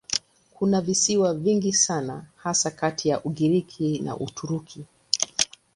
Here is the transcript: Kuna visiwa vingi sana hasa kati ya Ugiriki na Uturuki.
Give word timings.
Kuna 0.53 0.81
visiwa 0.81 1.33
vingi 1.33 1.73
sana 1.73 2.25
hasa 2.35 2.71
kati 2.71 3.09
ya 3.09 3.23
Ugiriki 3.23 3.99
na 3.99 4.17
Uturuki. 4.17 4.85